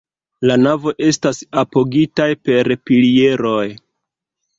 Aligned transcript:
La 0.51 0.53
navo 0.61 0.93
estas 1.07 1.41
apogitaj 1.63 2.27
per 2.47 2.73
pilieroj. 2.91 3.67